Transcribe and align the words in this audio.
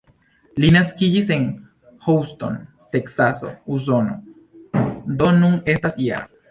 Li 0.63 0.69
naskiĝis 0.75 1.29
en 1.35 1.45
Houston, 2.07 2.57
Teksaso, 2.97 3.55
Usono, 3.77 4.19
do 5.23 5.35
nun 5.41 5.65
estas 5.75 6.01
-jara. 6.05 6.31